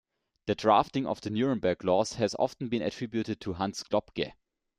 The 0.47 0.55
drafting 0.55 1.05
of 1.05 1.21
the 1.21 1.29
Nuremberg 1.29 1.83
Laws 1.85 2.13
has 2.13 2.33
often 2.39 2.69
been 2.69 2.81
attributed 2.81 3.39
to 3.41 3.53
Hans 3.53 3.83
Globke. 3.83 4.31